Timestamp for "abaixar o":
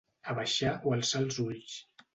0.31-0.95